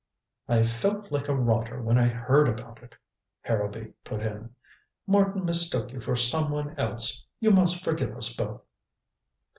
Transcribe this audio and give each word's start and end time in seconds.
"I 0.47 0.63
felt 0.63 1.11
like 1.11 1.27
a 1.27 1.35
rotter 1.35 1.79
when 1.79 1.99
I 1.99 2.07
heard 2.07 2.49
about 2.49 2.81
it," 2.81 2.95
Harrowby 3.41 3.93
put 4.03 4.23
in. 4.23 4.55
"Martin 5.05 5.45
mistook 5.45 5.91
you 5.91 6.01
for 6.01 6.15
some 6.15 6.49
one 6.49 6.73
else. 6.75 7.23
You 7.39 7.51
must 7.51 7.83
forgive 7.83 8.17
us 8.17 8.35
both." 8.35 8.63